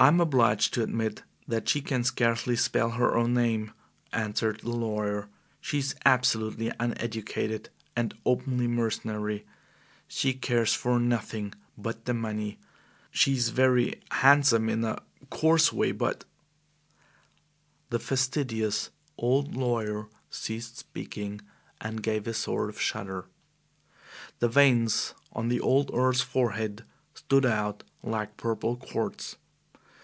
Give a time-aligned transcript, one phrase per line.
[0.00, 3.72] "I am obliged to admit that she can scarcely spell her own name,"
[4.12, 5.28] answered the lawyer.
[5.60, 9.44] "She is absolutely uneducated and openly mercenary.
[10.06, 12.60] She cares for nothing but the money.
[13.10, 16.24] She is very handsome in a coarse way, but"
[17.90, 21.40] The fastidious old lawyer ceased speaking
[21.80, 23.26] and gave a sort of shudder.
[24.38, 29.34] The veins on the old Earl's forehead stood out like purple cords.